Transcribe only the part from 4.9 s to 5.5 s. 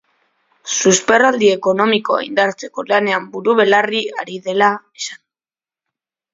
esan du.